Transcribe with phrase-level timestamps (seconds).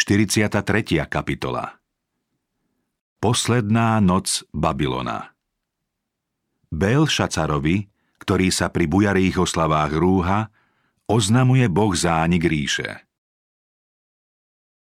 [0.00, 0.56] 43.
[1.12, 1.76] kapitola
[3.20, 5.36] Posledná noc Babylona
[6.72, 7.84] Bel Šacarovi,
[8.16, 10.48] ktorý sa pri bujarých oslavách rúha,
[11.04, 13.04] oznamuje Boh zánik ríše.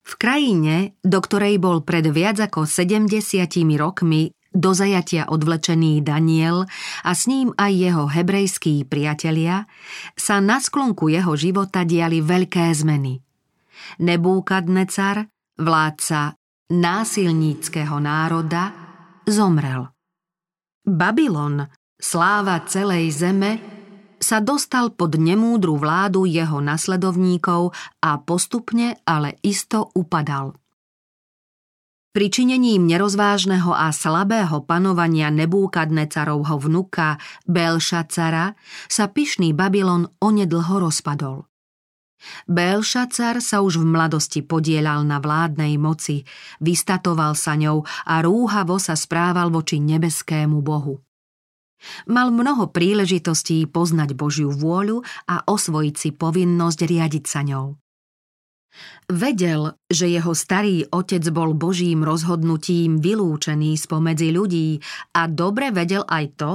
[0.06, 3.10] V krajine, do ktorej bol pred viac ako 70
[3.82, 6.70] rokmi do zajatia odvlečený Daniel
[7.02, 9.66] a s ním aj jeho hebrejskí priatelia,
[10.14, 13.26] sa na sklonku jeho života diali veľké zmeny.
[14.00, 15.28] Nebúkadnecar,
[15.60, 16.34] vládca
[16.70, 18.72] násilníckého národa
[19.26, 19.90] zomrel.
[20.86, 21.66] Babylon,
[21.98, 23.52] sláva celej zeme,
[24.20, 27.72] sa dostal pod nemúdru vládu jeho nasledovníkov
[28.04, 30.54] a postupne, ale isto upadal.
[32.10, 38.58] Pričinením nerozvážneho a slabého panovania Nebúkadnecarovho vnuka Belšacara
[38.90, 41.49] sa pyšný Babylon onedlho rozpadol.
[42.44, 46.28] Belšacar sa už v mladosti podielal na vládnej moci,
[46.60, 51.00] vystatoval sa ňou a rúhavo sa správal voči nebeskému Bohu.
[52.12, 57.80] Mal mnoho príležitostí poznať Božiu vôľu a osvojiť si povinnosť riadiť sa ňou.
[59.10, 64.78] Vedel, že jeho starý otec bol Božím rozhodnutím vylúčený spomedzi ľudí
[65.10, 66.52] a dobre vedel aj to,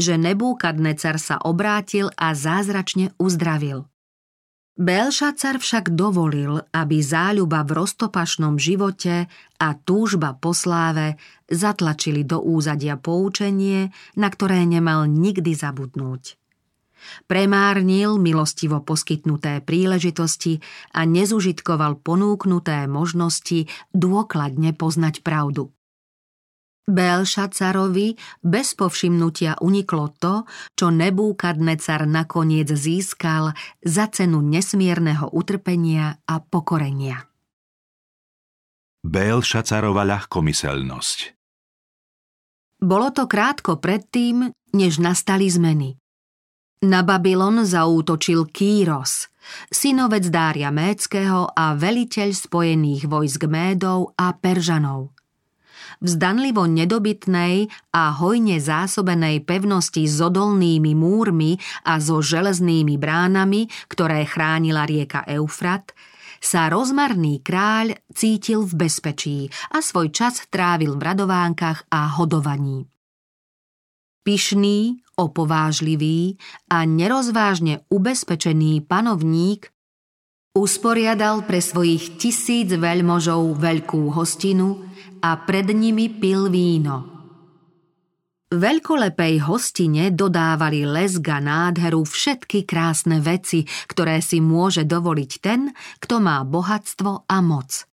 [0.00, 3.84] že Nebúkadnecar sa obrátil a zázračne uzdravil.
[4.78, 9.26] Belšacar však dovolil, aby záľuba v roztopašnom živote
[9.58, 11.18] a túžba po sláve
[11.50, 16.38] zatlačili do úzadia poučenie, na ktoré nemal nikdy zabudnúť.
[17.26, 20.62] Premárnil milostivo poskytnuté príležitosti
[20.94, 25.74] a nezužitkoval ponúknuté možnosti dôkladne poznať pravdu.
[26.88, 33.52] Belšacarovi bez povšimnutia uniklo to, čo Nebúkadnecar nakoniec získal
[33.84, 37.28] za cenu nesmierneho utrpenia a pokorenia.
[39.04, 41.18] Belšacarova ľahkomyselnosť
[42.78, 45.92] Bolo to krátko predtým, než nastali zmeny.
[46.88, 49.26] Na Babylon zaútočil Kýros,
[49.66, 55.10] synovec Dária Méckého a veliteľ spojených vojsk Médov a Peržanov–
[55.98, 64.26] v zdanlivo nedobytnej a hojne zásobenej pevnosti s odolnými múrmi a so železnými bránami, ktoré
[64.26, 65.94] chránila rieka Eufrat,
[66.38, 69.38] sa rozmarný kráľ cítil v bezpečí
[69.74, 72.86] a svoj čas trávil v radovánkach a hodovaní.
[74.22, 76.38] Pyšný, opovážlivý
[76.70, 79.72] a nerozvážne ubezpečený panovník
[80.54, 84.87] usporiadal pre svojich tisíc veľmožov veľkú hostinu
[85.22, 87.18] a pred nimi pil víno.
[88.48, 95.68] Veľkolepej hostine dodávali lesga nádheru všetky krásne veci, ktoré si môže dovoliť ten,
[96.00, 97.84] kto má bohatstvo a moc.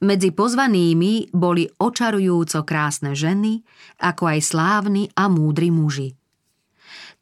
[0.00, 3.60] Medzi pozvanými boli očarujúco krásne ženy,
[4.00, 6.16] ako aj slávni a múdri muži.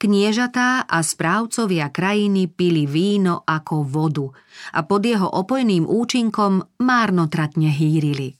[0.00, 4.32] Kniežatá a správcovia krajiny pili víno ako vodu
[4.72, 8.39] a pod jeho opojným účinkom márnotratne hýrili.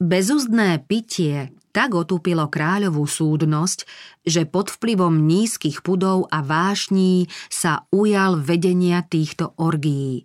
[0.00, 3.84] Bezúzdné pitie tak otupilo kráľovú súdnosť,
[4.24, 10.24] že pod vplyvom nízkych pudov a vášní sa ujal vedenia týchto orgií.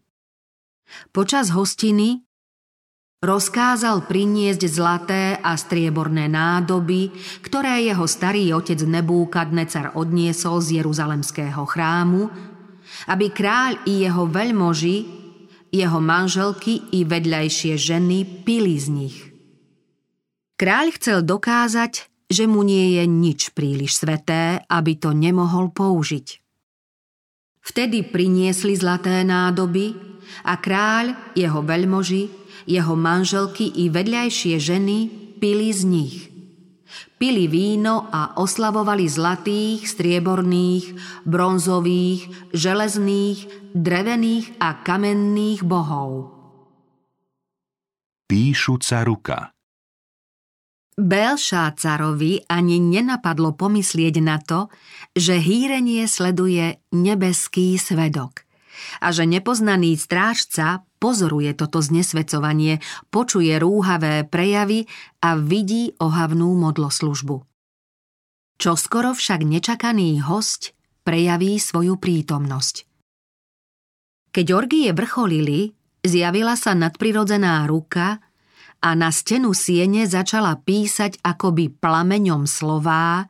[1.12, 2.24] Počas hostiny
[3.20, 7.12] rozkázal priniesť zlaté a strieborné nádoby,
[7.44, 12.32] ktoré jeho starý otec Nebúkadnecar odniesol z Jeruzalemského chrámu,
[13.12, 14.98] aby kráľ i jeho veľmoži,
[15.68, 19.18] jeho manželky i vedľajšie ženy pili z nich–
[20.56, 26.40] Kráľ chcel dokázať, že mu nie je nič príliš sveté, aby to nemohol použiť.
[27.60, 30.00] Vtedy priniesli zlaté nádoby
[30.48, 32.32] a kráľ, jeho veľmoži,
[32.72, 34.98] jeho manželky i vedľajšie ženy
[35.44, 36.18] pili z nich.
[37.20, 40.96] Pili víno a oslavovali zlatých, strieborných,
[41.28, 43.38] bronzových, železných,
[43.76, 46.32] drevených a kamenných bohov.
[48.32, 49.40] Píšuca ruka–
[50.96, 54.72] Belšácarovi ani nenapadlo pomyslieť na to,
[55.12, 58.48] že hýrenie sleduje nebeský svedok
[59.04, 62.80] a že nepoznaný strážca pozoruje toto znesvecovanie,
[63.12, 64.88] počuje rúhavé prejavy
[65.20, 67.44] a vidí ohavnú modloslužbu.
[68.56, 70.72] Čoskoro však nečakaný host
[71.04, 72.88] prejaví svoju prítomnosť.
[74.32, 78.20] Keď orgie vrcholili, zjavila sa nadprirodzená ruka,
[78.86, 83.26] a na stenu siene začala písať akoby plameňom slová,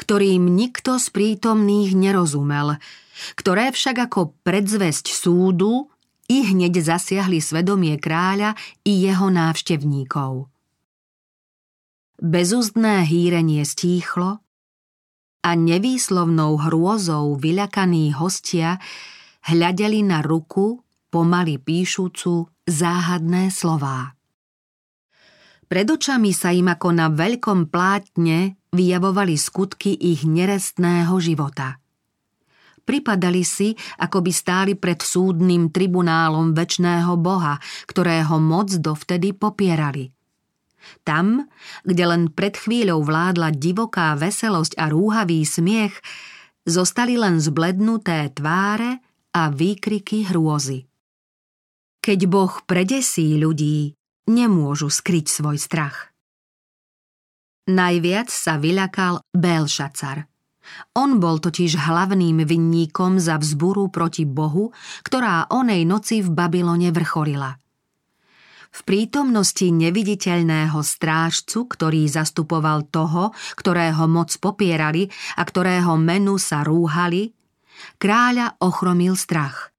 [0.00, 2.80] ktorým nikto z prítomných nerozumel,
[3.36, 5.92] ktoré však ako predzvesť súdu
[6.32, 8.56] i hneď zasiahli svedomie kráľa
[8.88, 10.48] i jeho návštevníkov.
[12.18, 14.40] Bezúzdné hýrenie stíchlo
[15.44, 18.80] a nevýslovnou hrôzou vyľakaní hostia
[19.46, 20.82] hľadeli na ruku,
[21.12, 24.17] pomaly píšucu záhadné slová.
[25.68, 31.76] Pred očami sa im ako na veľkom plátne vyjavovali skutky ich nerestného života.
[32.88, 40.08] Pripadali si, ako by stáli pred súdnym tribunálom väčšného Boha, ktorého moc dovtedy popierali–
[41.04, 41.48] tam,
[41.84, 45.94] kde len pred chvíľou vládla divoká veselosť a rúhavý smiech,
[46.64, 49.00] zostali len zblednuté tváre
[49.34, 50.88] a výkriky hrôzy.
[51.98, 53.97] Keď Boh predesí ľudí,
[54.28, 56.12] nemôžu skryť svoj strach.
[57.68, 60.28] Najviac sa vyľakal Belšacar.
[60.96, 67.56] On bol totiž hlavným vinníkom za vzburu proti Bohu, ktorá onej noci v Babylone vrcholila–
[68.68, 77.32] v prítomnosti neviditeľného strážcu, ktorý zastupoval toho, ktorého moc popierali a ktorého menu sa rúhali,
[77.96, 79.72] kráľa ochromil strach.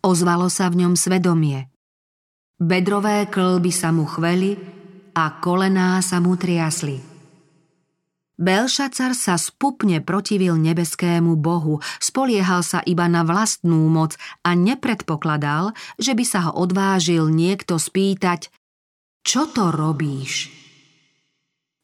[0.00, 1.66] Ozvalo sa v ňom svedomie.
[2.56, 4.56] Bedrové klby sa mu chveli
[5.12, 6.96] a kolená sa mu triasli.
[8.40, 16.16] Belšacar sa spupne protivil nebeskému bohu, spoliehal sa iba na vlastnú moc a nepredpokladal, že
[16.16, 18.48] by sa ho odvážil niekto spýtať
[19.20, 20.48] Čo to robíš?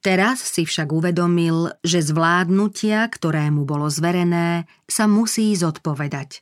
[0.00, 6.40] Teraz si však uvedomil, že zvládnutia, ktoré mu bolo zverené, sa musí zodpovedať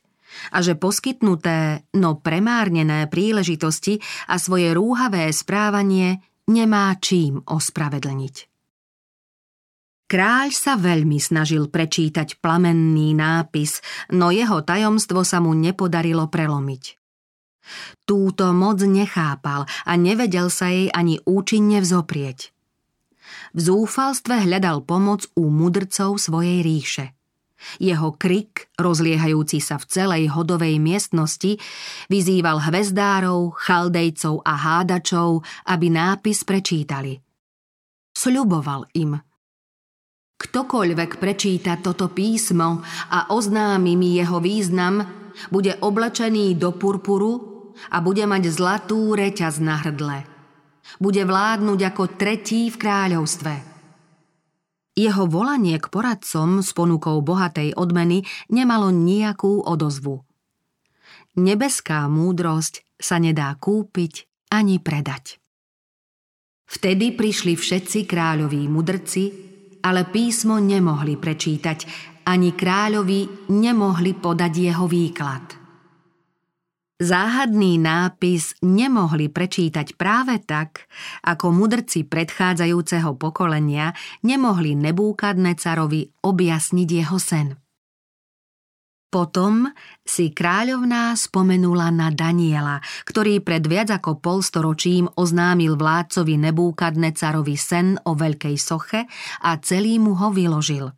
[0.51, 8.35] a že poskytnuté, no premárnené príležitosti a svoje rúhavé správanie nemá čím ospravedlniť.
[10.11, 13.79] Kráľ sa veľmi snažil prečítať plamenný nápis,
[14.11, 16.99] no jeho tajomstvo sa mu nepodarilo prelomiť.
[18.03, 22.51] Túto moc nechápal a nevedel sa jej ani účinne vzoprieť.
[23.55, 27.15] V zúfalstve hľadal pomoc u mudrcov svojej ríše.
[27.77, 31.61] Jeho krik, rozliehajúci sa v celej hodovej miestnosti,
[32.09, 37.21] vyzýval hvezdárov, chaldejcov a hádačov, aby nápis prečítali.
[38.11, 39.17] Sľuboval im–
[40.41, 42.81] Ktokoľvek prečíta toto písmo
[43.13, 45.05] a oznámi mi jeho význam,
[45.53, 47.33] bude oblečený do purpuru
[47.93, 50.25] a bude mať zlatú reťaz na hrdle.
[50.97, 53.70] Bude vládnuť ako tretí v kráľovstve.
[54.91, 60.27] Jeho volanie k poradcom s ponukou bohatej odmeny nemalo nejakú odozvu.
[61.39, 65.39] Nebeská múdrosť sa nedá kúpiť ani predať.
[66.67, 69.23] Vtedy prišli všetci kráľoví mudrci,
[69.79, 71.79] ale písmo nemohli prečítať,
[72.27, 75.60] ani kráľovi nemohli podať jeho výklad.
[77.01, 80.85] Záhadný nápis nemohli prečítať práve tak,
[81.25, 87.57] ako mudrci predchádzajúceho pokolenia nemohli Nebúkadnecarovi objasniť jeho sen.
[89.09, 89.65] Potom
[90.05, 98.13] si kráľovná spomenula na Daniela, ktorý pred viac ako polstoročím oznámil vládcovi Nebúkadnecarovi sen o
[98.13, 99.09] veľkej soche
[99.41, 100.93] a celý mu ho vyložil.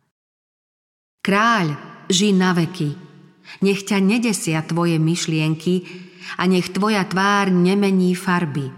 [1.24, 1.74] Kráľ,
[2.12, 3.13] ži na veky,
[3.60, 5.84] nech ťa nedesia tvoje myšlienky
[6.40, 8.72] a nech tvoja tvár nemení farby.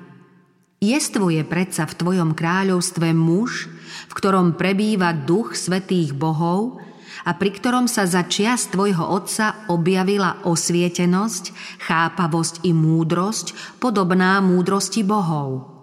[0.82, 3.70] Jestvuje predsa v tvojom kráľovstve muž,
[4.06, 6.82] v ktorom prebýva duch svetých bohov
[7.24, 11.44] a pri ktorom sa za čias tvojho otca objavila osvietenosť,
[11.80, 15.75] chápavosť i múdrosť, podobná múdrosti bohov.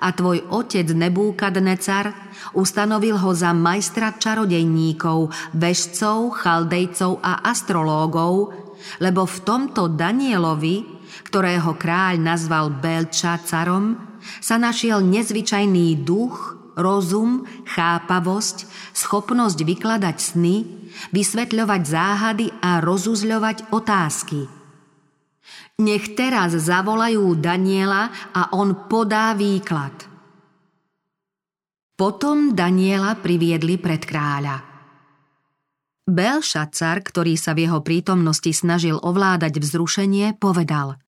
[0.00, 2.14] A tvoj otec Nebúkadnecar
[2.56, 8.52] ustanovil ho za majstra čarodejníkov, vešcov, chaldejcov a astrológov,
[9.00, 10.84] lebo v tomto Danielovi,
[11.28, 13.96] ktorého kráľ nazval Belčacarom,
[14.40, 20.56] sa našiel nezvyčajný duch, rozum, chápavosť, schopnosť vykladať sny,
[21.12, 24.53] vysvetľovať záhady a rozuzľovať otázky.
[25.82, 30.06] Nech teraz zavolajú Daniela a on podá výklad.
[31.94, 34.62] Potom Daniela priviedli pred kráľa.
[36.04, 40.94] Belšacar, ktorý sa v jeho prítomnosti snažil ovládať vzrušenie, povedal–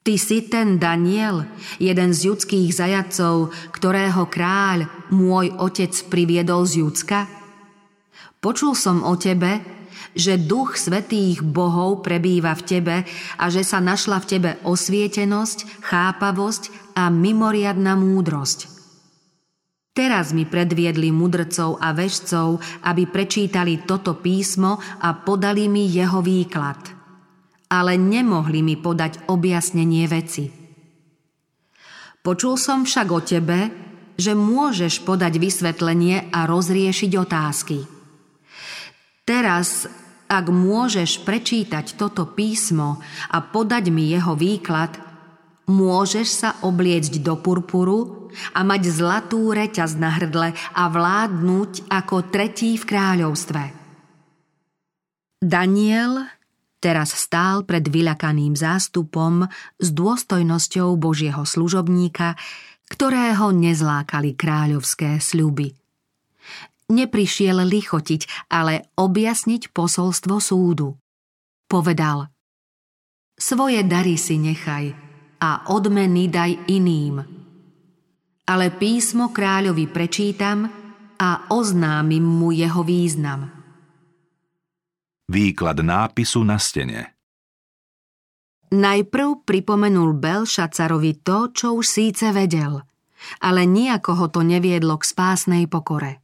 [0.00, 1.44] Ty si ten Daniel,
[1.76, 7.28] jeden z judských zajacov, ktorého kráľ, môj otec, priviedol z Judska?
[8.40, 9.60] Počul som o tebe,
[10.16, 12.96] že duch svetých bohov prebýva v tebe
[13.38, 18.80] a že sa našla v tebe osvietenosť, chápavosť a mimoriadná múdrosť.
[19.90, 26.80] Teraz mi predviedli mudrcov a vešcov, aby prečítali toto písmo a podali mi jeho výklad–
[27.70, 30.50] ale nemohli mi podať objasnenie veci.
[32.20, 33.58] Počul som však o tebe,
[34.20, 37.78] že môžeš podať vysvetlenie a rozriešiť otázky.
[39.24, 39.88] Teraz,
[40.30, 43.02] ak môžeš prečítať toto písmo
[43.34, 44.94] a podať mi jeho výklad,
[45.66, 52.78] môžeš sa obliecť do purpuru a mať zlatú reťaz na hrdle a vládnuť ako tretí
[52.78, 53.62] v kráľovstve.
[55.42, 56.30] Daniel
[56.78, 59.50] teraz stál pred vyľakaným zástupom
[59.82, 62.38] s dôstojnosťou Božieho služobníka,
[62.86, 65.79] ktorého nezlákali kráľovské sľuby.
[66.90, 70.98] Neprišiel lichotiť, ale objasniť posolstvo súdu.
[71.70, 72.26] Povedal
[73.38, 74.90] Svoje dary si nechaj
[75.38, 77.22] a odmeny daj iným.
[78.50, 80.66] Ale písmo kráľovi prečítam
[81.14, 83.46] a oznámim mu jeho význam.
[85.30, 87.14] Výklad nápisu na stene
[88.70, 92.82] Najprv pripomenul Belšacarovi to, čo už síce vedel,
[93.42, 96.22] ale nejako ho to neviedlo k spásnej pokore.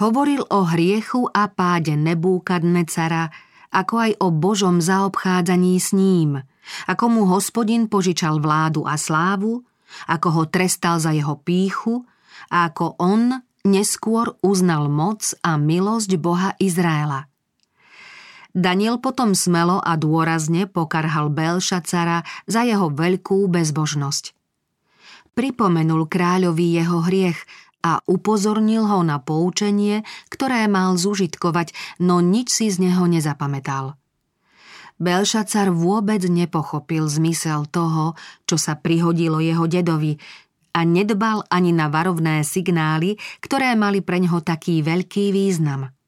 [0.00, 3.28] Hovoril o hriechu a páde Nebúkadnecara,
[3.68, 6.40] ako aj o Božom zaobchádzaní s ním,
[6.88, 9.60] ako mu hospodin požičal vládu a slávu,
[10.08, 12.08] ako ho trestal za jeho píchu
[12.48, 17.28] a ako on neskôr uznal moc a milosť Boha Izraela.
[18.56, 24.32] Daniel potom smelo a dôrazne pokarhal Belšacara za jeho veľkú bezbožnosť.
[25.36, 27.38] Pripomenul kráľovi jeho hriech
[27.80, 33.96] a upozornil ho na poučenie, ktoré mal zužitkovať, no nič si z neho nezapamätal.
[35.00, 40.20] Belšacar vôbec nepochopil zmysel toho, čo sa prihodilo jeho dedovi
[40.76, 45.88] a nedbal ani na varovné signály, ktoré mali pre ňoho taký veľký význam–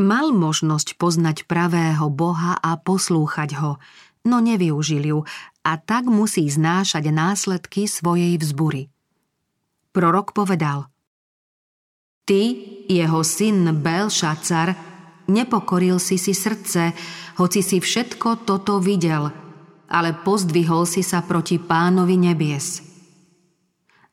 [0.00, 3.76] Mal možnosť poznať pravého Boha a poslúchať ho,
[4.24, 5.18] no nevyužil ju
[5.60, 8.88] a tak musí znášať následky svojej vzbury.
[9.90, 10.86] Prorok povedal
[12.22, 12.42] Ty,
[12.86, 14.70] jeho syn Belšacar,
[15.26, 16.94] nepokoril si si srdce,
[17.42, 19.34] hoci si všetko toto videl,
[19.90, 22.86] ale pozdvihol si sa proti pánovi nebies.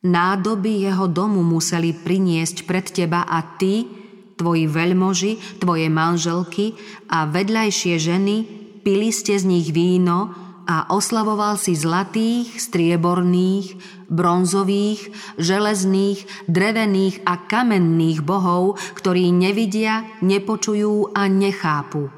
[0.02, 3.86] Nádoby jeho domu museli priniesť pred teba a ty,
[4.34, 6.74] tvoji veľmoži, tvoje manželky
[7.14, 8.36] a vedľajšie ženy,
[8.82, 13.80] pili ste z nich víno a oslavoval si zlatých, strieborných,
[14.12, 22.12] bronzových, železných, drevených a kamenných bohov, ktorí nevidia, nepočujú a nechápu.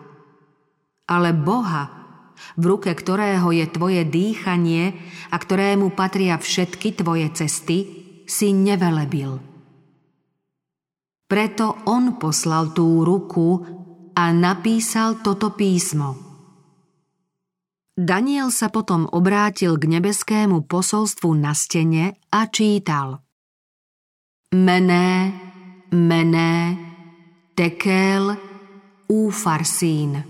[1.06, 1.94] Ale Boha,
[2.58, 4.98] v ruke ktorého je tvoje dýchanie
[5.30, 7.78] a ktorému patria všetky tvoje cesty,
[8.26, 9.42] si nevelebil.
[11.30, 13.62] Preto on poslal tú ruku
[14.18, 16.29] a napísal toto písmo.
[18.00, 23.20] Daniel sa potom obrátil k nebeskému posolstvu na stene a čítal.
[24.56, 25.36] Mené,
[25.92, 26.80] mené,
[27.60, 28.40] tekel,
[29.12, 30.24] úfarsín.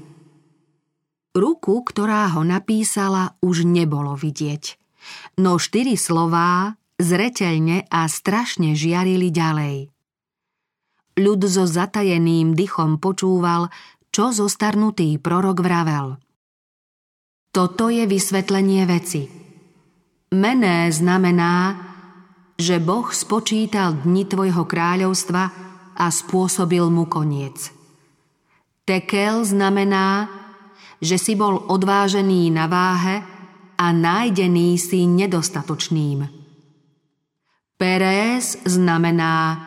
[1.38, 4.74] Ruku, ktorá ho napísala, už nebolo vidieť.
[5.38, 9.94] No štyri slová zreteľne a strašne žiarili ďalej.
[11.22, 13.70] Ľud so zatajeným dychom počúval,
[14.10, 16.18] čo zostarnutý prorok vravel.
[17.50, 19.26] Toto je vysvetlenie veci.
[20.38, 21.74] Mené znamená,
[22.54, 25.44] že Boh spočítal dni tvojho kráľovstva
[25.98, 27.74] a spôsobil mu koniec.
[28.86, 30.30] Tekel znamená,
[31.02, 33.26] že si bol odvážený na váhe
[33.80, 36.30] a nájdený si nedostatočným.
[37.80, 39.66] Perez znamená,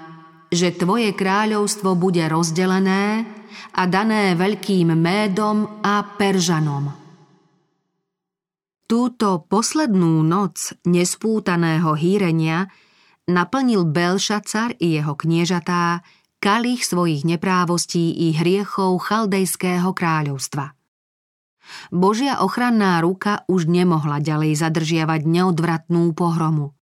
[0.52, 3.24] že tvoje kráľovstvo bude rozdelené
[3.72, 7.01] a dané veľkým Médom a Peržanom.
[8.92, 12.68] Túto poslednú noc nespútaného hýrenia
[13.24, 16.04] naplnil Belšacar i jeho kniežatá
[16.44, 20.76] kalich svojich neprávostí i hriechov chaldejského kráľovstva.
[21.88, 26.76] Božia ochranná ruka už nemohla ďalej zadržiavať neodvratnú pohromu.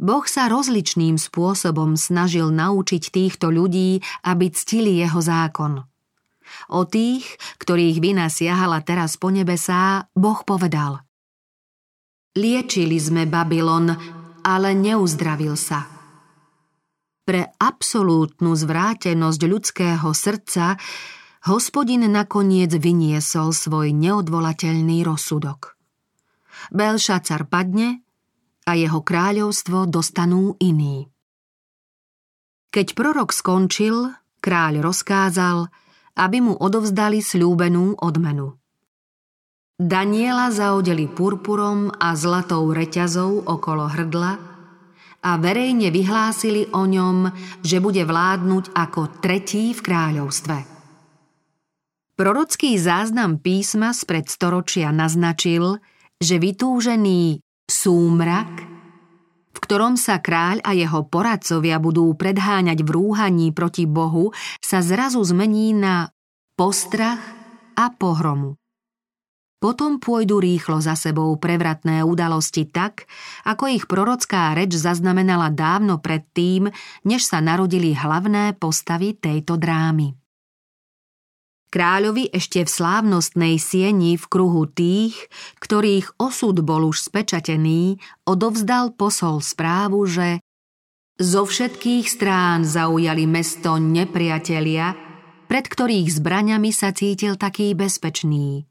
[0.00, 5.89] Boh sa rozličným spôsobom snažil naučiť týchto ľudí, aby ctili jeho zákon.
[6.70, 7.26] O tých,
[7.58, 11.02] ktorých vina siahala teraz po nebesá, Boh povedal
[12.38, 13.90] Liečili sme Babylon,
[14.46, 15.82] ale neuzdravil sa.
[17.26, 20.78] Pre absolútnu zvrátenosť ľudského srdca
[21.50, 25.74] hospodin nakoniec vyniesol svoj neodvolateľný rozsudok.
[26.70, 28.04] Belšacar padne
[28.68, 31.08] a jeho kráľovstvo dostanú iní.
[32.70, 35.66] Keď prorok skončil, kráľ rozkázal,
[36.20, 38.60] aby mu odovzdali slúbenú odmenu.
[39.80, 44.32] Daniela zaodeli purpurom a zlatou reťazou okolo hrdla
[45.24, 47.32] a verejne vyhlásili o ňom,
[47.64, 50.56] že bude vládnuť ako tretí v kráľovstve.
[52.20, 55.80] Prorocký záznam písma spred storočia naznačil,
[56.20, 58.69] že vytúžený súmrak,
[59.70, 65.78] ktorom sa kráľ a jeho poradcovia budú predháňať v rúhaní proti Bohu, sa zrazu zmení
[65.78, 66.10] na
[66.58, 67.22] postrach
[67.78, 68.58] a pohromu.
[69.62, 73.06] Potom pôjdu rýchlo za sebou prevratné udalosti tak,
[73.46, 76.66] ako ich prorocká reč zaznamenala dávno predtým,
[77.06, 80.19] než sa narodili hlavné postavy tejto drámy.
[81.70, 85.30] Kráľovi ešte v slávnostnej sieni v kruhu tých,
[85.62, 90.42] ktorých osud bol už spečatený, odovzdal posol správu, že
[91.16, 94.98] zo všetkých strán zaujali mesto nepriatelia,
[95.46, 98.66] pred ktorých zbraňami sa cítil taký bezpečný–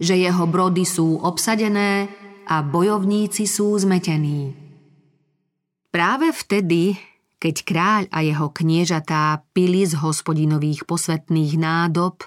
[0.00, 2.08] že jeho brody sú obsadené
[2.48, 4.56] a bojovníci sú zmetení.
[5.92, 6.96] Práve vtedy,
[7.40, 12.20] keď kráľ a jeho kniežatá pili z hospodinových posvetných nádob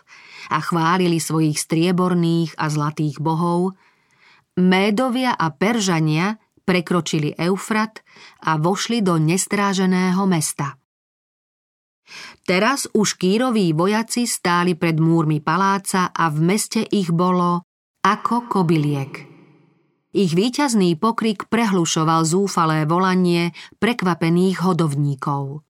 [0.50, 3.78] a chválili svojich strieborných a zlatých bohov,
[4.54, 8.06] Médovia a Peržania prekročili Eufrat
[8.46, 10.78] a vošli do nestráženého mesta.
[12.44, 17.66] Teraz už kýroví vojaci stáli pred múrmi paláca a v meste ich bolo
[18.04, 19.33] ako kobyliek.
[20.14, 23.50] Ich výťazný pokrik prehlušoval zúfalé volanie
[23.82, 25.66] prekvapených hodovníkov.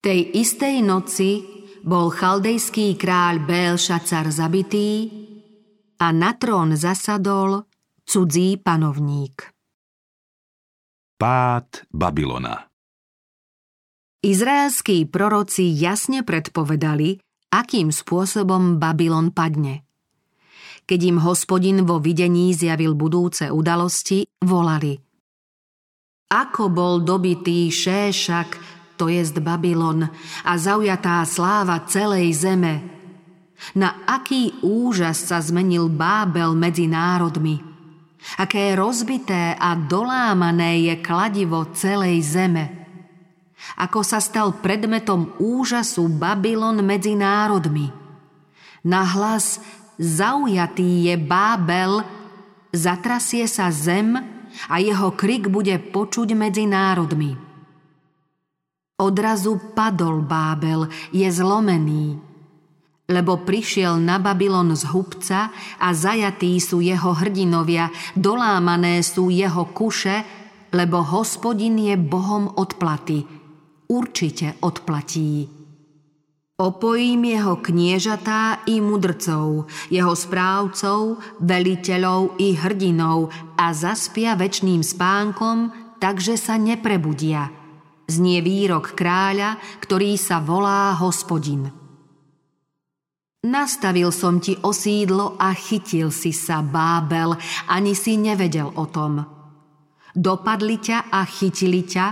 [0.00, 1.44] Tej istej noci
[1.84, 5.12] bol chaldejský kráľ Bélšacar zabitý
[6.00, 7.68] a na trón zasadol
[8.08, 9.52] cudzí panovník.
[11.20, 12.64] Pád Babylona
[14.24, 17.20] Izraelskí proroci jasne predpovedali,
[17.52, 19.83] akým spôsobom Babylon padne.
[20.84, 25.00] Keď im hospodin vo videní zjavil budúce udalosti, volali
[26.28, 28.60] Ako bol dobitý Šéšak,
[29.00, 30.06] to jest Babylon,
[30.44, 32.84] a zaujatá sláva celej zeme.
[33.74, 37.58] Na aký úžas sa zmenil Bábel medzi národmi.
[38.36, 42.64] Aké rozbité a dolámané je kladivo celej zeme–
[43.74, 47.90] ako sa stal predmetom úžasu Babylon medzi národmi.
[48.84, 49.58] Na hlas
[49.98, 52.02] zaujatý je Bábel,
[52.74, 54.18] zatrasie sa zem
[54.70, 57.34] a jeho krik bude počuť medzi národmi.
[58.98, 62.18] Odrazu padol Bábel, je zlomený,
[63.10, 65.50] lebo prišiel na Babylon z hubca
[65.82, 70.22] a zajatí sú jeho hrdinovia, dolámané sú jeho kuše,
[70.70, 73.22] lebo hospodin je Bohom odplaty–
[73.88, 75.53] určite odplatí.
[76.54, 86.38] Opojím jeho kniežatá i mudrcov, jeho správcov, veliteľov i hrdinov a zaspia väčným spánkom, takže
[86.38, 87.50] sa neprebudia.
[88.06, 91.74] Znie výrok kráľa, ktorý sa volá hospodin.
[93.42, 97.34] Nastavil som ti osídlo a chytil si sa, Bábel,
[97.66, 99.26] ani si nevedel o tom.
[100.14, 102.06] Dopadli ťa a chytili ťa,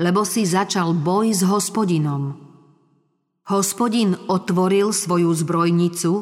[0.00, 2.43] lebo si začal boj s hospodinom.
[3.44, 6.12] Hospodin otvoril svoju zbrojnicu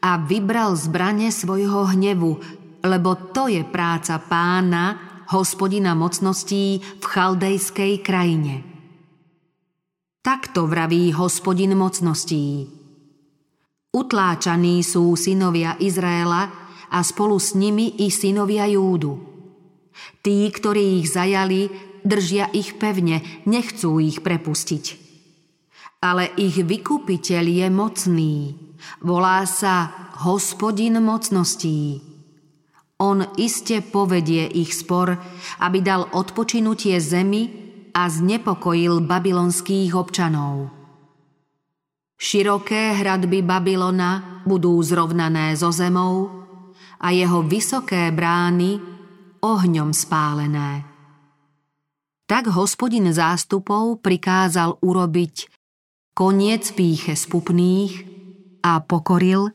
[0.00, 2.40] a vybral zbrane svojho hnevu,
[2.80, 4.96] lebo to je práca pána,
[5.28, 8.64] hospodina mocností v chaldejskej krajine.
[10.24, 12.72] Takto vraví hospodin mocností.
[13.92, 16.48] Utláčaní sú synovia Izraela
[16.88, 19.12] a spolu s nimi i synovia Júdu.
[20.24, 21.68] Tí, ktorí ich zajali,
[22.00, 25.05] držia ich pevne, nechcú ich prepustiť.
[26.06, 28.36] Ale ich vykupiteľ je mocný,
[29.02, 29.90] volá sa
[30.22, 31.98] hospodin mocností.
[33.02, 35.18] On iste povedie ich spor,
[35.58, 37.50] aby dal odpočinutie zemi
[37.90, 40.70] a znepokojil babylonských občanov.
[42.16, 46.30] Široké hradby Babylona budú zrovnané so zemou
[47.02, 48.78] a jeho vysoké brány
[49.42, 50.86] ohňom spálené.
[52.30, 55.34] Tak hospodin zástupov prikázal urobiť
[56.16, 58.08] koniec píche spupných
[58.64, 59.52] a pokoril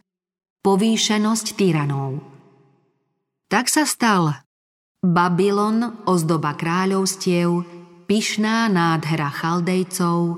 [0.61, 2.21] povýšenosť tyranov.
[3.49, 4.45] Tak sa stal
[5.01, 7.65] Babylon, ozdoba kráľovstiev,
[8.05, 10.37] pyšná nádhera chaldejcov,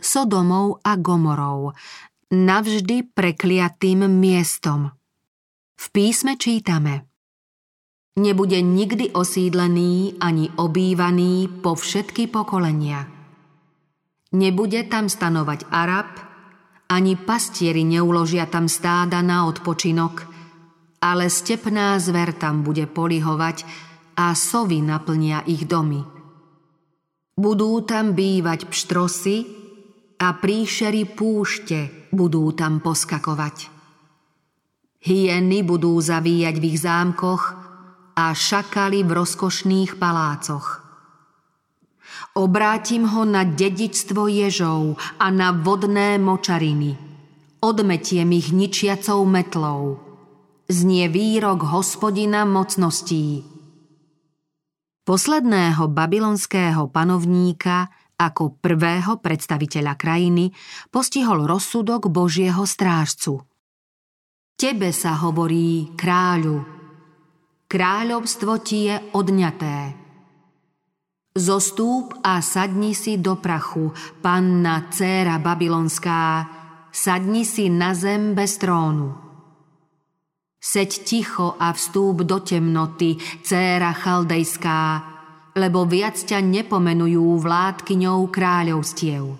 [0.00, 1.76] Sodomov a Gomorov,
[2.32, 4.96] navždy prekliatým miestom.
[5.76, 7.04] V písme čítame–
[8.18, 13.17] nebude nikdy osídlený ani obývaný po všetky pokolenia.
[14.28, 16.10] Nebude tam stanovať Arab,
[16.88, 20.28] ani pastieri neuložia tam stáda na odpočinok,
[21.00, 23.64] ale stepná zver tam bude polihovať
[24.20, 26.04] a sovy naplnia ich domy.
[27.38, 29.36] Budú tam bývať pštrosy
[30.18, 33.70] a príšery púšte budú tam poskakovať.
[34.98, 37.42] Hyeny budú zavíjať v ich zámkoch
[38.18, 40.87] a šakali v rozkošných palácoch.
[42.38, 46.94] Obrátim ho na dedičstvo ježov a na vodné močariny.
[47.58, 49.98] Odmetiem ich ničiacou metlou.
[50.70, 53.42] Znie výrok hospodina mocností.
[55.02, 60.54] Posledného babylonského panovníka ako prvého predstaviteľa krajiny
[60.94, 63.42] postihol rozsudok Božieho strážcu–
[64.58, 66.66] Tebe sa hovorí kráľu.
[67.70, 69.94] Kráľovstvo ti je odňaté.
[71.38, 76.50] Zostúp a sadni si do prachu, panna dcéra babylonská,
[76.90, 79.14] sadni si na zem bez trónu.
[80.58, 83.14] Seď ticho a vstúp do temnoty,
[83.46, 84.82] dcéra chaldejská,
[85.54, 89.38] lebo viac ťa nepomenujú vládkyňou kráľovstiev.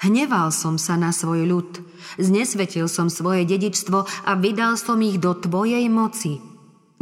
[0.00, 1.70] Hneval som sa na svoj ľud,
[2.16, 6.40] znesvetil som svoje dedičstvo a vydal som ich do tvojej moci.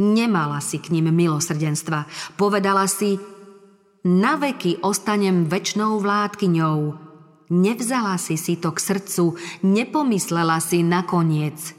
[0.01, 2.09] Nemala si k ním milosrdenstva.
[2.35, 3.21] Povedala si,
[4.07, 6.79] na veky ostanem väčšnou vládkyňou.
[7.51, 9.35] Nevzala si si to k srdcu,
[9.67, 11.75] nepomyslela si nakoniec.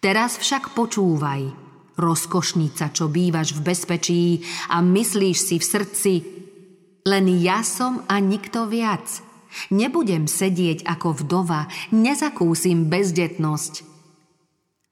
[0.00, 1.52] Teraz však počúvaj,
[2.00, 4.24] rozkošnica, čo bývaš v bezpečí
[4.72, 6.14] a myslíš si v srdci,
[7.04, 9.06] len ja som a nikto viac–
[9.70, 13.86] Nebudem sedieť ako vdova, nezakúsim bezdetnosť.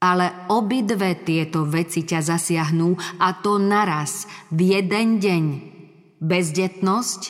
[0.03, 5.45] Ale obidve tieto veci ťa zasiahnú a to naraz, v jeden deň.
[6.23, 7.23] Bezdetnosť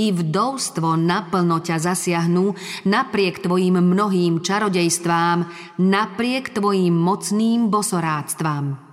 [0.00, 2.56] i vdovstvo naplno ťa zasiahnú
[2.88, 5.44] napriek tvojim mnohým čarodejstvám,
[5.76, 8.88] napriek tvojim mocným bosoráctvám.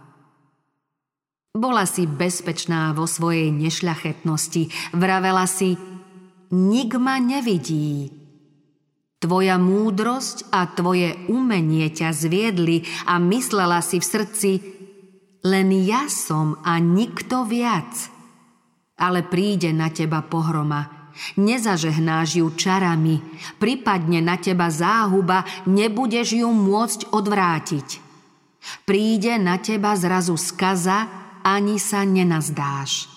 [1.55, 5.73] Bola si bezpečná vo svojej nešľachetnosti, vravela si–
[6.51, 8.11] nik ma nevidí.
[9.19, 14.51] Tvoja múdrosť a tvoje umenie ťa zviedli a myslela si v srdci,
[15.45, 18.14] len ja som a nikto viac.
[18.95, 23.19] Ale príde na teba pohroma, nezažehnáš ju čarami,
[23.59, 27.87] pripadne na teba záhuba, nebudeš ju môcť odvrátiť.
[28.87, 31.07] Príde na teba zrazu skaza,
[31.45, 33.11] ani sa nenazdáš.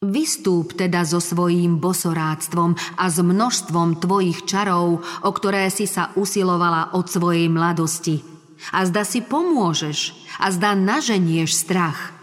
[0.00, 6.96] Vystúp teda so svojím bosoráctvom a s množstvom tvojich čarov, o ktoré si sa usilovala
[6.96, 8.24] od svojej mladosti.
[8.72, 12.16] A zda si pomôžeš a zda naženieš strach.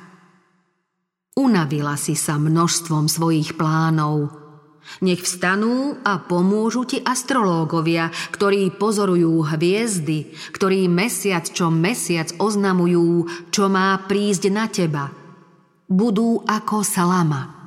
[1.38, 4.34] Unavila si sa množstvom svojich plánov.
[5.06, 13.70] Nech vstanú a pomôžu ti astrológovia, ktorí pozorujú hviezdy, ktorí mesiac čo mesiac oznamujú, čo
[13.70, 15.14] má prísť na teba.
[15.86, 17.58] Budú ako salama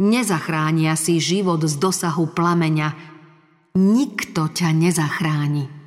[0.00, 2.88] Nezachránia si život z dosahu plameňa.
[3.76, 5.79] Nikto ťa nezachráni.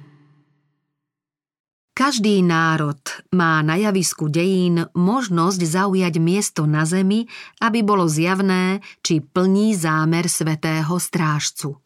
[1.94, 2.98] Každý národ
[3.38, 7.30] má na javisku dejín možnosť zaujať miesto na zemi,
[7.62, 11.78] aby bolo zjavné, či plní zámer svetého strážcu.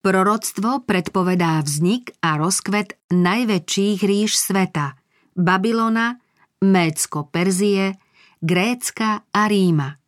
[0.00, 4.96] Proroctvo predpovedá vznik a rozkvet najväčších ríš sveta–
[5.36, 6.16] Babylona,
[6.64, 8.00] Mécko-Perzie,
[8.40, 10.00] Grécka a Ríma–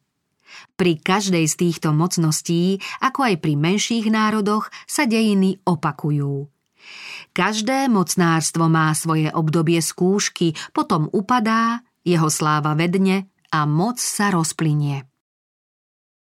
[0.76, 6.55] pri každej z týchto mocností, ako aj pri menších národoch, sa dejiny opakujú.
[7.36, 15.04] Každé mocnárstvo má svoje obdobie skúšky, potom upadá, jeho sláva vedne a moc sa rozplynie.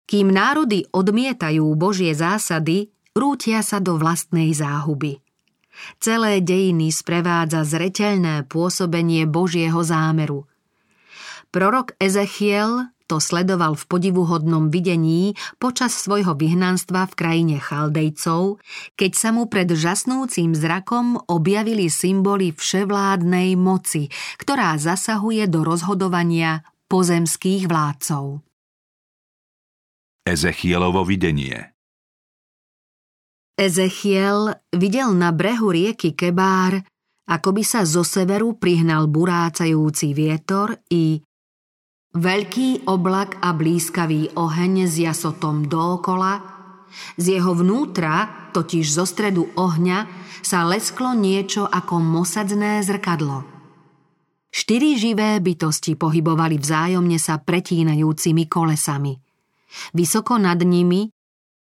[0.05, 5.17] Kým národy odmietajú Božie zásady, rútia sa do vlastnej záhuby.
[5.97, 10.45] Celé dejiny sprevádza zreteľné pôsobenie Božieho zámeru.
[11.49, 18.61] Prorok Ezechiel to sledoval v podivuhodnom videní počas svojho vyhnanstva v krajine Chaldejcov,
[18.93, 27.65] keď sa mu pred žasnúcim zrakom objavili symboly vševládnej moci, ktorá zasahuje do rozhodovania pozemských
[27.65, 28.45] vládcov.
[30.29, 31.73] Ezechielovo videnie
[33.59, 36.79] Ezechiel videl na brehu rieky Kebár,
[37.27, 41.19] ako by sa zo severu prihnal burácajúci vietor i
[42.09, 46.41] Veľký oblak a blízkavý oheň s jasotom dookola,
[47.21, 50.09] z jeho vnútra, totiž zo stredu ohňa,
[50.41, 53.45] sa lesklo niečo ako mosadzné zrkadlo.
[54.49, 59.13] Štyri živé bytosti pohybovali vzájomne sa pretínajúcimi kolesami.
[59.93, 61.05] Vysoko nad nimi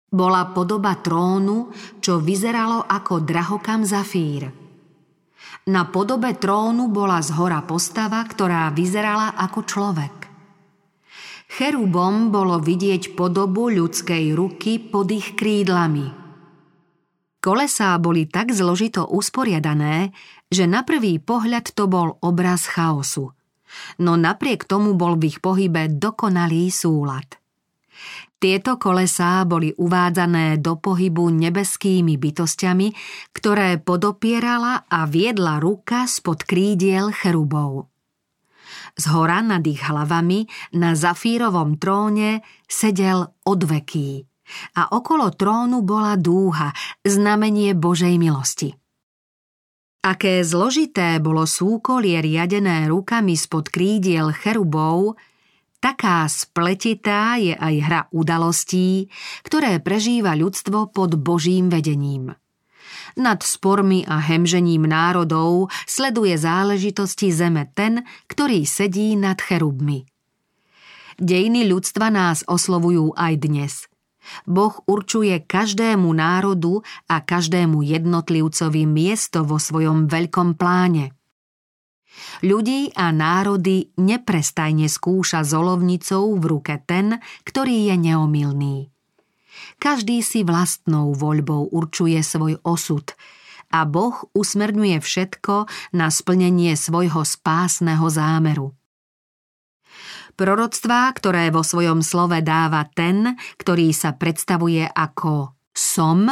[0.09, 1.69] bola podoba trónu,
[2.01, 4.49] čo vyzeralo ako drahokam zafír–
[5.63, 10.22] Na podobe trónu bola z hora postava, ktorá vyzerala ako človek.
[11.53, 16.09] Cherubom bolo vidieť podobu ľudskej ruky pod ich krídlami.
[17.37, 20.09] Kolesá boli tak zložito usporiadané,
[20.49, 23.37] že na prvý pohľad to bol obraz chaosu.
[24.01, 27.37] No napriek tomu bol v ich pohybe dokonalý súlad–
[28.43, 32.91] tieto kolesá boli uvádzané do pohybu nebeskými bytostiami,
[33.31, 37.92] ktoré podopierala a viedla ruka spod krídiel cherubov.
[38.93, 40.45] Z hora nad ich hlavami
[40.77, 44.21] na zafírovom tróne sedel odveký
[44.77, 48.69] a okolo trónu bola dúha, znamenie Božej milosti.
[50.03, 55.15] Aké zložité bolo súkolie riadené rukami spod krídiel cherubov,
[55.83, 59.11] Taká spletitá je aj hra udalostí,
[59.43, 62.31] ktoré prežíva ľudstvo pod Božím vedením.
[63.13, 70.05] Nad spormi a hemžením národov sleduje záležitosti zeme ten, ktorý sedí nad cherubmi.
[71.21, 73.73] Dejiny ľudstva nás oslovujú aj dnes–
[74.47, 76.79] Boh určuje každému národu
[77.11, 81.11] a každému jednotlivcovi miesto vo svojom veľkom pláne.
[82.45, 88.92] Ľudí a národy neprestajne skúša zolovnicou v ruke ten, ktorý je neomilný.
[89.77, 93.11] Každý si vlastnou voľbou určuje svoj osud
[93.73, 95.65] a Boh usmerňuje všetko
[95.97, 98.77] na splnenie svojho spásneho zámeru.
[100.33, 106.25] Proroctvá, ktoré vo svojom slove dáva ten, ktorý sa predstavuje ako som,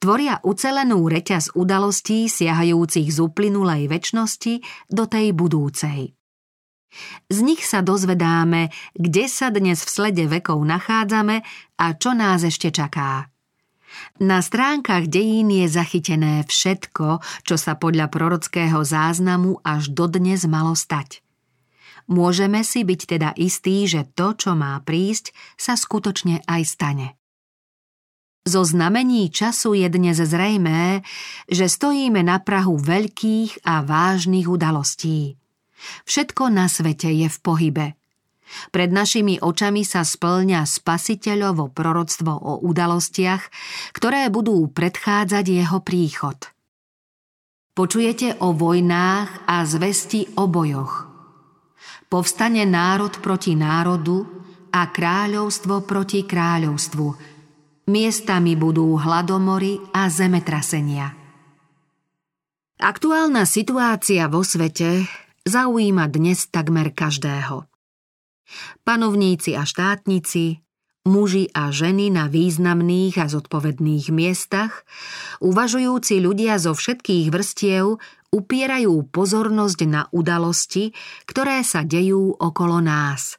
[0.00, 6.16] tvoria ucelenú reťaz udalostí siahajúcich z uplynulej väčšnosti do tej budúcej.
[7.32, 11.40] Z nich sa dozvedáme, kde sa dnes v slede vekov nachádzame
[11.80, 13.32] a čo nás ešte čaká.
[14.20, 21.20] Na stránkach dejín je zachytené všetko, čo sa podľa prorockého záznamu až dodnes malo stať.
[22.08, 27.08] Môžeme si byť teda istí, že to, čo má prísť, sa skutočne aj stane.
[28.42, 31.06] Zo znamení času je dnes zrejmé,
[31.46, 35.38] že stojíme na Prahu veľkých a vážnych udalostí.
[36.04, 37.86] Všetko na svete je v pohybe.
[38.68, 43.42] Pred našimi očami sa splňa spasiteľovo proroctvo o udalostiach,
[43.96, 46.36] ktoré budú predchádzať jeho príchod.
[47.72, 51.08] Počujete o vojnách a zvesti o bojoch.
[52.12, 54.28] Povstane národ proti národu
[54.76, 57.08] a kráľovstvo proti kráľovstvu–
[57.82, 61.18] Miestami budú hladomory a zemetrasenia.
[62.78, 65.02] Aktuálna situácia vo svete
[65.42, 67.66] zaujíma dnes takmer každého.
[68.86, 70.60] Panovníci a štátnici,
[71.08, 74.86] muži a ženy na významných a zodpovedných miestach,
[75.42, 77.98] uvažujúci ľudia zo všetkých vrstiev
[78.32, 80.94] upierajú pozornosť na udalosti,
[81.26, 83.36] ktoré sa dejú okolo nás.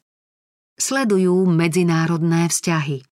[0.76, 3.06] Sledujú medzinárodné vzťahy.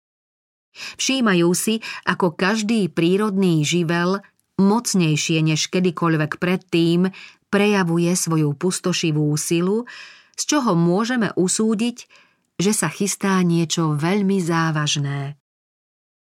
[0.72, 4.24] Všímajú si, ako každý prírodný živel,
[4.56, 7.12] mocnejšie než kedykoľvek predtým,
[7.52, 9.84] prejavuje svoju pustošivú silu,
[10.32, 12.08] z čoho môžeme usúdiť,
[12.56, 15.36] že sa chystá niečo veľmi závažné.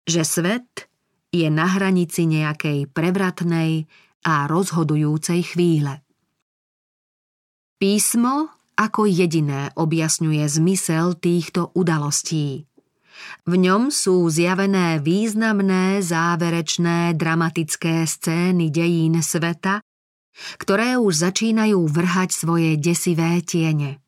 [0.06, 0.86] Že svet
[1.34, 3.90] je na hranici nejakej prevratnej
[4.22, 6.06] a rozhodujúcej chvíle.
[7.82, 12.68] Písmo ako jediné objasňuje zmysel týchto udalostí.
[13.48, 19.80] V ňom sú zjavené významné, záverečné, dramatické scény dejín sveta,
[20.56, 24.00] ktoré už začínajú vrhať svoje desivé tiene.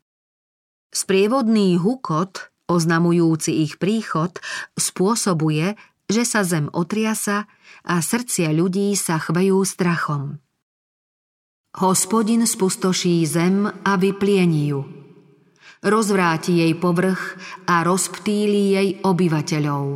[0.92, 4.36] Sprievodný hukot, oznamujúci ich príchod,
[4.76, 5.76] spôsobuje,
[6.08, 7.44] že sa zem otriasa
[7.84, 10.40] a srdcia ľudí sa chvejú strachom.
[11.76, 14.82] Hospodin spustoší zem a vypliení ju–
[15.82, 17.38] rozvráti jej povrch
[17.70, 19.86] a rozptýli jej obyvateľov.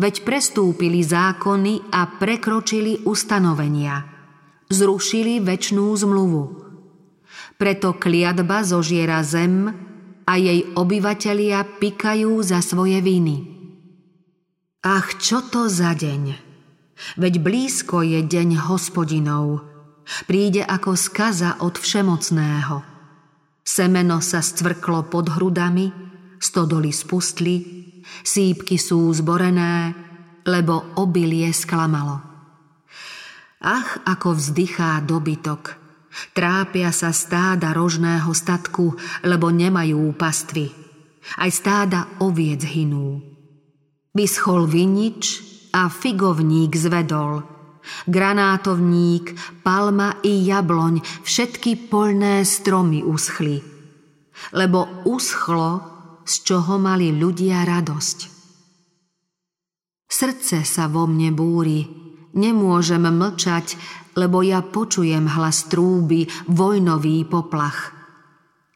[0.00, 4.15] Veď prestúpili zákony a prekročili ustanovenia.
[4.66, 6.42] Zrušili väčšnú zmluvu.
[7.56, 9.70] Preto kliatba zožiera zem
[10.26, 13.36] a jej obyvatelia pikajú za svoje viny.
[14.84, 16.46] Ach, čo to za deň!
[17.20, 19.66] Veď blízko je deň hospodinov.
[20.24, 22.76] Príde ako skaza od všemocného–
[23.66, 25.90] Semeno sa stvrklo pod hrudami,
[26.38, 27.56] stodoly spustli,
[28.22, 29.90] sípky sú zborené,
[30.46, 32.35] lebo obilie sklamalo.
[33.62, 35.76] Ach, ako vzdychá dobytok.
[36.32, 40.72] Trápia sa stáda rožného statku, lebo nemajú pastvy.
[41.36, 43.20] Aj stáda oviec hynú.
[44.16, 45.44] Vyschol vinič
[45.76, 47.44] a figovník zvedol.
[48.10, 53.62] granátovník, palma i jabloň, všetky polné stromy uschli.
[54.52, 55.94] Lebo uschlo,
[56.26, 58.18] z čoho mali ľudia radosť.
[60.06, 62.05] Srdce sa vo mne búri,
[62.36, 63.80] nemôžem mlčať,
[64.14, 67.96] lebo ja počujem hlas trúby, vojnový poplach.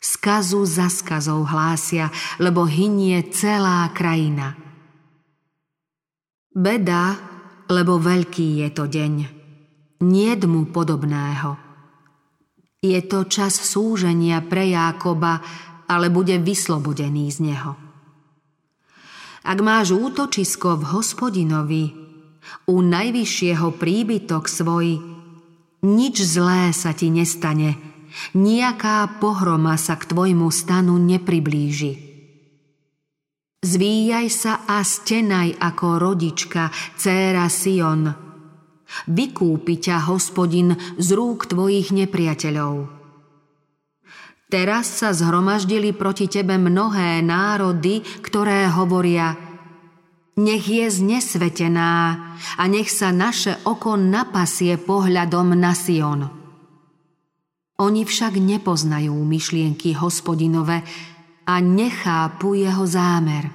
[0.00, 2.08] Skazu za skazou hlásia,
[2.40, 4.56] lebo hynie celá krajina.
[6.50, 7.20] Beda,
[7.68, 9.14] lebo veľký je to deň.
[10.00, 11.60] Niet mu podobného.
[12.80, 15.44] Je to čas súženia pre Jákoba,
[15.84, 17.76] ale bude vyslobodený z neho.
[19.44, 21.99] Ak máš útočisko v hospodinovi,
[22.68, 25.00] u najvyššieho príbytok svoj,
[25.80, 27.76] nič zlé sa ti nestane,
[28.36, 32.10] nejaká pohroma sa k tvojmu stanu nepriblíži.
[33.60, 38.08] Zvíjaj sa a stenaj ako rodička, céra Sion.
[39.04, 42.88] Vykúpi ťa, hospodin, z rúk tvojich nepriateľov.
[44.50, 49.49] Teraz sa zhromaždili proti tebe mnohé národy, ktoré hovoria
[50.38, 51.90] Nech je znesvetená
[52.58, 56.30] a nech sa naše oko napasie pohľadom na Sion.
[57.80, 60.84] Oni však nepoznajú myšlienky hospodinové,
[61.50, 63.50] a nechápu jeho zámer.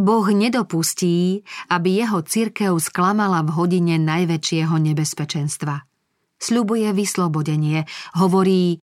[0.00, 5.86] Boh nedopustí, aby jeho cirkev sklamala v hodine najväčšieho nebezpečenstva.
[6.40, 7.84] Sľubuje vyslobodenie,
[8.16, 8.80] hovorí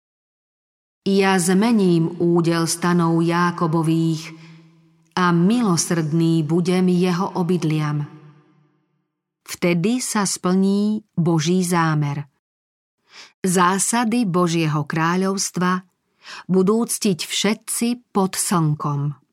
[1.09, 4.46] Ja zmením údel stanov Jákobových
[5.17, 8.05] a milosrdný budem jeho obydliam.
[9.41, 12.29] Vtedy sa splní Boží zámer.
[13.41, 15.81] Zásady Božieho kráľovstva
[16.45, 19.26] budú ctiť všetci pod slnkom.